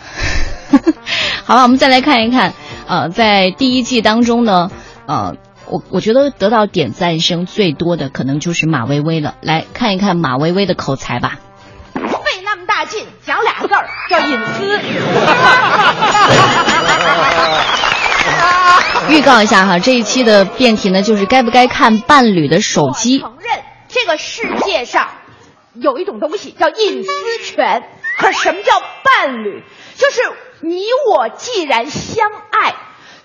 [1.46, 2.54] 好了，我们再来看一看，
[2.88, 4.70] 呃，在第一季当中呢，
[5.08, 5.36] 呃，
[5.68, 9.36] 我我觉得得到点赞声最多的可能就是马薇薇了。
[9.42, 11.40] 来看一看马薇薇的口才吧。
[11.94, 14.80] 费那么大劲讲俩字儿叫隐私。
[19.10, 23.20] 预告一下哈，这一期的辩题呢，就是该不该看伴侣的手机。
[23.20, 25.08] 承认这个世界上
[25.74, 27.10] 有一种东西叫隐私
[27.44, 27.84] 权，
[28.20, 28.74] 可什么叫
[29.04, 29.64] 伴侣？
[29.96, 30.22] 就是
[30.66, 32.76] 你我既然相爱，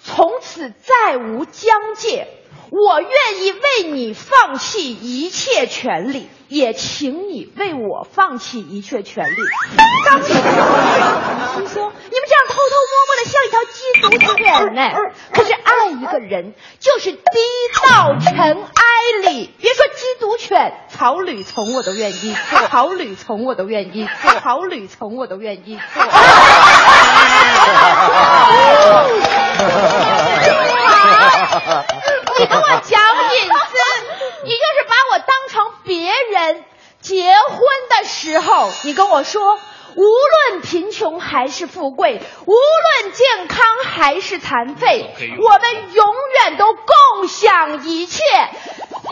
[0.04, 2.28] 从此再无疆界。
[2.68, 3.10] 我愿
[3.42, 9.36] 意为你放弃一切权利，也请你为我放弃一切权利。
[10.06, 10.36] 当时心
[11.66, 14.82] 说，你们这样偷偷摸摸的像一条缉毒犬呢。
[15.32, 17.20] 可是爱一个人就是低
[17.82, 26.02] 到尘埃里，别说缉毒犬，草履虫我都愿意做，草履虫我都愿意做，草履虫我都愿意做。
[32.38, 33.00] 你跟我讲
[33.34, 33.74] 隐私，
[34.44, 36.64] 你就是把我当成别人。
[37.00, 37.58] 结婚
[37.88, 39.58] 的时候，你跟我说，
[39.96, 48.22] 无论贫穷还是富贵，无论健康还是残废，我们永远都共享一切。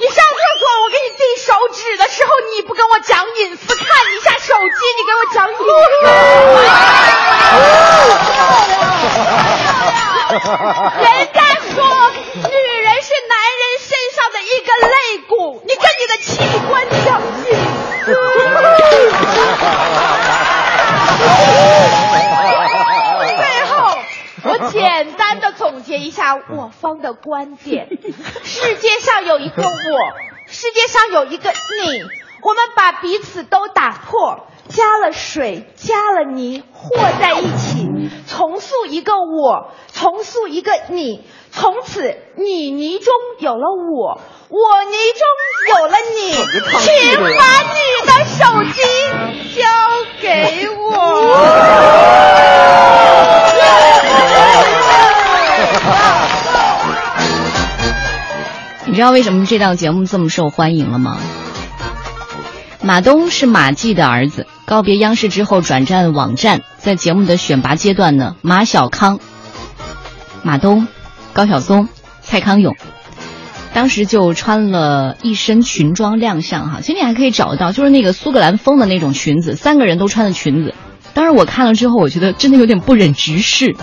[0.01, 5.63] 你上厕所，我给你递手指的时候，你不跟我讲隐私，看一下手机，你给我讲隐私。
[11.03, 11.41] 人家
[11.75, 11.77] 说，
[12.35, 14.95] 女人是男人身上的一根肋
[15.27, 15.33] 骨，
[15.67, 16.29] 你跟你的器
[16.69, 16.71] 官
[17.05, 17.49] 讲隐
[18.05, 18.07] 私。
[24.71, 27.89] 简单的总结一下我方的观点：
[28.45, 29.71] 世界上有一个我，
[30.47, 32.03] 世界上有一个你，
[32.43, 34.47] 我们把彼此都打破。
[34.69, 37.89] 加了水，加了泥，和在一起，
[38.27, 45.27] 重塑一个我，重塑一个你，从此你泥中有了我，我泥中
[45.79, 46.33] 有了你，
[46.81, 48.45] 请把你的手
[48.75, 48.83] 机
[49.59, 49.65] 交
[50.21, 50.85] 给我。
[58.87, 61.19] 你知道为什么这档节目这么受欢迎了吗？
[62.81, 69.19] 马东是马季的儿子，告别央视之后转战网站，在节目的选拔阶段呢，马小康、
[70.43, 70.87] 马东、
[71.33, 71.89] 高晓松、
[72.23, 72.77] 蔡康永，
[73.75, 80.75] 当时就穿了一身裙装亮相哈，其实你还可以找到，就是那个苏格兰风的那种裙子，三个人都穿的裙子。
[81.15, 83.77] 当时我看了之后，我觉得真的有点不忍直视。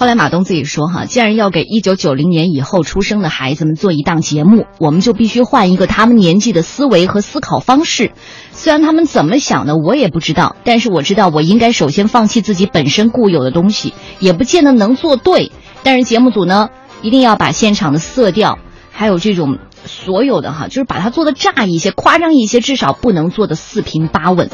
[0.00, 8.12] 后来马东自己说哈，既然要给一九九零年以后出生的孩子们做一档节目，我们就必须换一个他们年纪的思维和思考方式。
[8.50, 15.52] 虽然他们怎么想的我也不知道，但是我知道我应该首先放弃自己本身固有的东西，也不见得能做对。
[15.82, 16.70] 但是节目组呢，
[17.02, 18.58] 一定要把现场的色调，
[18.90, 24.48] 还有这种所有的哈，就是把它做的炸一些、夸张一些，至少不能做的四平八稳。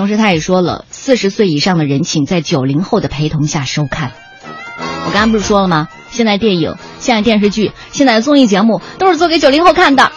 [0.00, 4.12] 同时，他也说了，四十岁以上的人请在九零后的陪同下收看。
[4.78, 5.88] 我刚刚不是说了吗？
[6.10, 10.10] 现在电影、现在电视剧、现在的综艺节目都是做给九零后看的。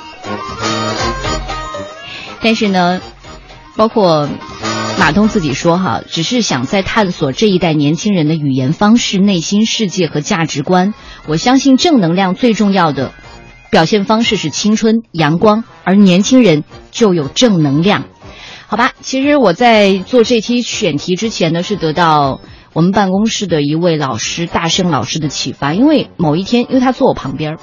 [2.41, 3.01] 但是呢，
[3.75, 4.29] 包括
[4.97, 10.93] 马东自己说哈，只是想在探索这一代年轻人的语言方式、内心世界和价值观。
[11.27, 13.11] 我相信正能量最重要的
[13.69, 18.05] 表现方式是青春、阳光，而年轻人就有正能量。
[18.73, 22.41] 好吧，其实我在做这期选题之前呢，是得到
[22.73, 25.75] 我们办公室的一位老师大圣老师的启发。
[25.75, 27.59] 因为某一天，因为他坐我旁边，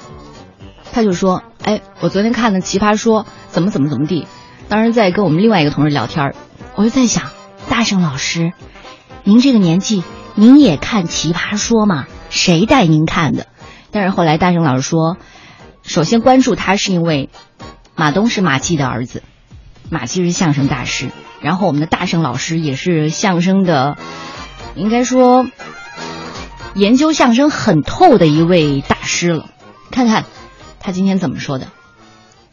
[0.93, 4.25] 他就说：“哎，我昨天看的《奇葩说》，怎么怎么怎么地。”
[4.69, 6.33] 当时在跟我们另外一个同事聊天，
[6.75, 7.25] 我就在想，
[7.67, 8.53] 大圣老师，
[9.25, 10.05] 您这个年纪，
[10.35, 12.05] 您也看《奇葩说》吗？
[12.29, 13.47] 谁带您看的？
[13.91, 15.17] 但是后来大圣老师说，
[15.83, 17.29] 首先关注他是因为
[17.97, 19.23] 马东是马季的儿子。
[19.91, 21.09] 马季是相声大师，
[21.41, 23.97] 然后我们的大圣老师也是相声的，
[24.73, 25.45] 应该说
[26.73, 29.49] 研究相声很透的一位大师了。
[29.91, 30.23] 看看
[30.79, 31.67] 他今天怎么说的。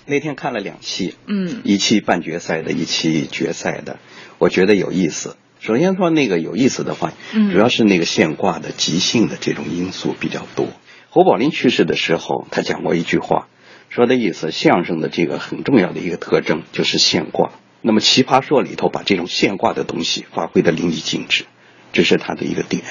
[0.05, 4.01] 那天看了两期，嗯，一期半决赛的，一期决赛的，
[4.39, 5.36] 我觉得有意思。
[5.61, 10.66] 首先说那个有意思的话，嗯主要是那个现挂的即兴的这种因素比较多。
[11.09, 13.47] 侯宝林去世的时候，他讲过一句话，
[13.89, 17.53] 说的意思，相声的这个很重要的一个特征就是现挂。
[17.80, 21.45] 那么《奇葩说》里头把这种现挂的东西发挥的淋漓尽致，
[21.93, 22.82] 这是它的一个点，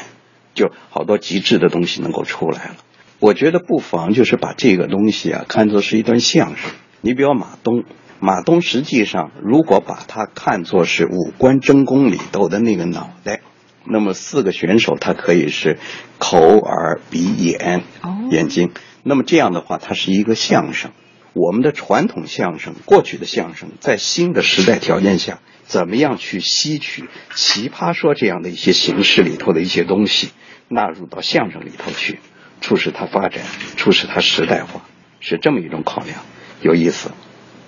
[0.54, 2.76] 就好多极致的东西能够出来了。
[3.20, 6.72] 我觉得不妨就是把这个东西啊看作是一段相声。
[7.02, 7.84] 你比如马东，
[8.20, 13.41] 马东实际上如果把它看作是五官争功里头的那个脑袋，
[13.84, 15.78] 那么四个选手他可以是
[16.18, 17.84] 口耳鼻眼
[18.32, 18.72] 眼睛，
[19.08, 20.91] 那么这样的话，它是一个相声。
[21.34, 30.32] 我们的传统相声，过去的相声，在新的时代条件下，怎么样去吸取奇葩说这样的一些形式里头的一些东西，
[30.68, 32.20] 纳入到相声里头去，
[32.60, 33.43] 促使它发展，
[33.78, 34.82] 促使它时代化，
[35.22, 36.20] 是这么一种考量，
[36.62, 37.12] 有意思。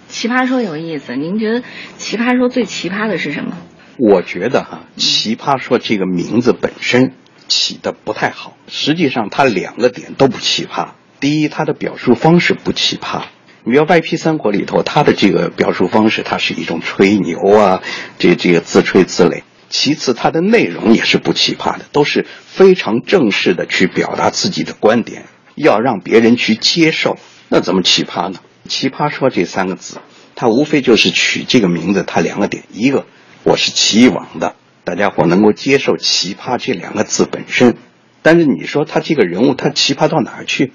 [0.09, 1.63] 奇葩说有意思，您觉得
[1.97, 3.55] 奇葩说最奇葩的是什么？
[3.97, 7.13] 我觉得哈，奇葩说这个名字本身
[7.47, 8.57] 起的不太好。
[8.67, 10.89] 实际上，它两个点都不奇葩。
[11.19, 13.23] 第一，它的表述方式不奇葩。
[13.65, 17.81] 你比如《歪批三国》里头，它的这个表述方式，它是一种吹牛啊，
[18.17, 19.43] 这这个自吹自擂。
[19.69, 27.17] 其次，它的内容也是不奇葩的，都是非常正式的去表达自己的观点，要让别人去接受。
[27.49, 28.39] 那怎么奇葩呢？
[28.67, 29.97] 奇葩说这三个字，
[30.35, 33.05] 它无非就是取这个名字，它两个点，一个
[33.43, 34.55] 我是奇网的，
[34.85, 37.75] 大家伙能够接受“奇葩”这两个字本身，
[38.21, 40.71] 但是你说他这个人物他奇葩到哪儿去？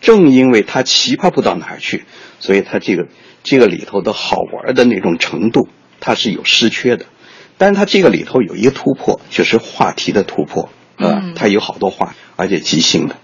[0.00, 2.04] 正因为他奇葩不到哪儿去，
[2.38, 3.08] 所以他这个
[3.42, 5.68] 这个里头的好玩的那种程度，
[6.00, 7.06] 它是有失缺的。
[7.56, 13.16] 但是它这个里头有一个突破，就是话题的突破，呃，它有好多话，而且即兴的。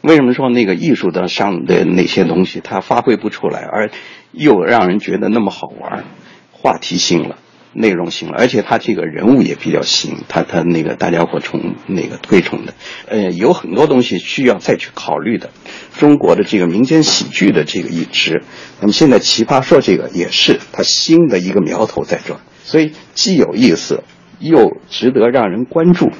[0.00, 3.90] 为什么说那个艺术的上的那些东西它发挥不出来，而
[4.30, 6.04] 又让人觉得那么好玩？
[6.52, 7.36] 话题性了，
[7.74, 12.74] 内容性了，而且他这个人物也比较新，他他那个大家伙从那个推崇的，
[13.08, 15.50] 呃，有很多东西需要再去考虑的。
[15.98, 18.42] 中国的这个民间喜剧的这个一支，
[18.80, 24.04] 那么现在奇葩说这个也是它新的一个苗头在这儿，所以既有意思，
[24.38, 26.10] 又值得让人关注。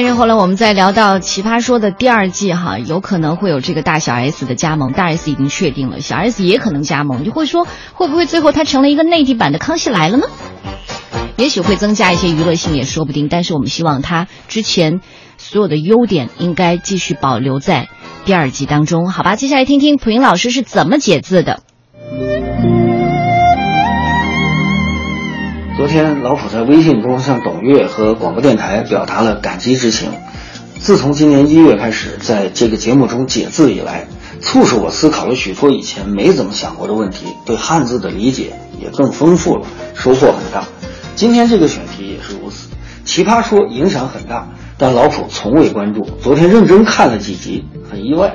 [0.00, 10.28] 但是后来我们在聊到《奇葩说》的第二季哈，有可能会有这个大小 S 的加盟，大 S 已经确定了，小 S 也可能加盟，就会说会不会最后他成了一个内地版的《康熙来了》呢？
[11.34, 15.00] 也许会增加一些娱乐性也说不定，但是我们希望他之前
[15.36, 17.88] 所有的优点应该继续保留在
[18.24, 19.34] 第二季当中，好吧？
[19.34, 21.64] 接下来听听蒲英老师是怎么解字的。
[25.88, 30.10] 昨天老普在微信中向董月和广播电台表达了感激之情。
[30.78, 34.06] 自从今年一月开始，在这个节目中解字以来，
[34.38, 40.62] 促使我思考了许多以前没怎么想过的问题，对汉字的理解也更丰富了，收获很大。
[41.16, 42.68] 今天这个选题也是如此。
[43.06, 46.06] 奇葩说影响很大，但老普从未关注。
[46.22, 48.34] 昨天认真看了几集，很意外。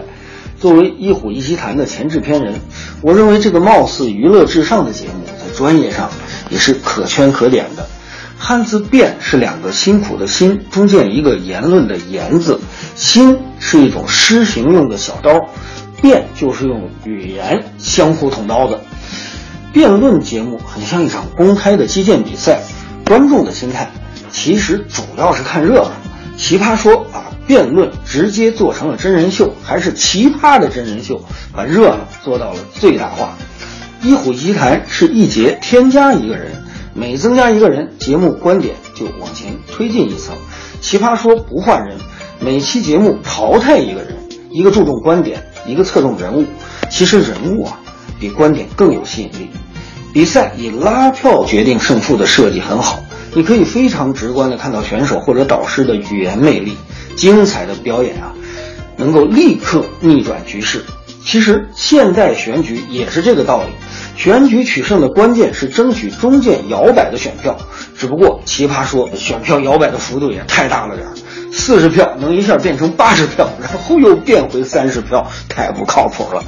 [0.59, 2.55] 作为一虎一席谈的前制片人，
[3.03, 6.09] 我认为这个貌似娱乐至上的节目，在专业上
[6.53, 7.87] 也是可圈可点的。
[8.37, 12.59] 汉字“辩”是两个辛苦的“辛”，中间一个言论的“言”字
[12.95, 15.49] ，“辛”是一种施行用的小刀
[16.01, 18.79] ，“辩”就是用语言相互捅刀子。
[19.71, 22.61] 辩论节目很像一场公开的击剑比赛，
[23.05, 23.89] 观众的心态
[24.31, 25.91] 其实主要是看热闹。
[26.37, 31.23] 奇葩说把辩论直接做成了真人秀，还是奇葩的真人秀，
[31.55, 33.37] 把热闹做到了最大化。
[34.03, 36.51] 一虎一席谈是一节添加一个人，
[36.93, 40.35] 每增加一个人，节目观点就往前推进一层。
[40.81, 41.97] 奇葩说不换人，
[42.41, 44.17] 每期节目淘汰一个人，
[44.51, 46.45] 一个注重观点，一个侧重人物。
[46.91, 47.79] 其实人物啊，
[48.19, 49.49] 比观点更有吸引力。
[50.11, 53.01] 比赛以拉票决定胜负的设计很好，
[53.33, 56.75] 你可以非常直观地看到选手或者导师的语言魅力，
[57.15, 58.33] 精彩的表演啊，
[58.97, 60.83] 能够立刻逆转局势。
[61.25, 63.69] 其实现代选举也是这个道理，
[64.15, 67.57] 选举取胜的关键是争取中间摇摆的选票。
[67.97, 71.13] 只不过奇葩说选票摇摆的幅度也太大了点儿，
[71.51, 76.43] 四十票能一下变成八十票，然后又变回三十票，太不靠谱了。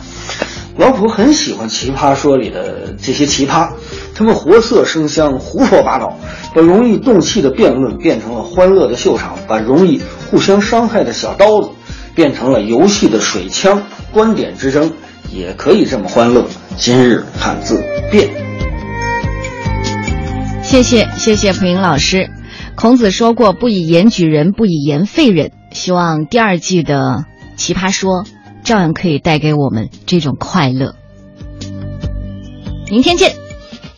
[0.78, 3.70] 老普很喜欢《奇葩说》里的这些奇葩，
[4.14, 6.20] 他们活色生香，胡说八道，
[6.54, 11.70] 把容易动气的辩论变成了欢乐的秀场，把容易互相伤害的小刀子
[12.14, 13.84] 变成了游戏的水枪。
[14.12, 14.92] 观点之争
[15.32, 16.48] 也可以这么欢乐，
[16.78, 18.30] 今日汉字变。
[20.64, 22.30] 谢谢谢谢蒲莹老师。
[22.76, 27.26] 孔子说过：“不以言举人，不以言废人。”希望第二季的
[27.58, 28.24] 《奇葩说》
[28.64, 30.96] 照样可以带给我们这种快乐。
[32.90, 33.45] 明天见。